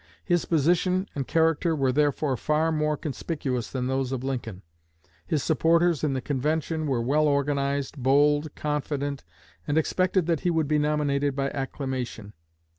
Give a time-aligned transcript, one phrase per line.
[0.25, 4.63] His position and career were therefore far more conspicuous than those of Lincoln.
[5.27, 9.23] His supporters in the convention were well organized, bold, confident,
[9.67, 12.33] and expected that he would be nominated by acclamation.